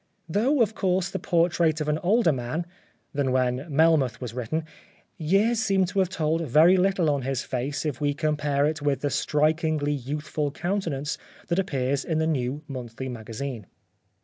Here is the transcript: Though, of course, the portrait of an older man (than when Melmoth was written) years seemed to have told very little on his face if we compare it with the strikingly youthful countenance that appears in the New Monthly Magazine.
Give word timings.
Though, 0.27 0.63
of 0.63 0.73
course, 0.73 1.11
the 1.11 1.19
portrait 1.19 1.79
of 1.79 1.87
an 1.87 1.99
older 1.99 2.31
man 2.31 2.65
(than 3.13 3.31
when 3.31 3.67
Melmoth 3.69 4.19
was 4.19 4.33
written) 4.33 4.65
years 5.19 5.59
seemed 5.59 5.89
to 5.89 5.99
have 5.99 6.09
told 6.09 6.41
very 6.41 6.75
little 6.75 7.07
on 7.11 7.21
his 7.21 7.43
face 7.43 7.85
if 7.85 8.01
we 8.01 8.15
compare 8.15 8.65
it 8.65 8.81
with 8.81 9.01
the 9.01 9.11
strikingly 9.11 9.93
youthful 9.93 10.49
countenance 10.49 11.19
that 11.49 11.59
appears 11.59 12.03
in 12.03 12.17
the 12.17 12.25
New 12.25 12.63
Monthly 12.67 13.09
Magazine. 13.09 13.67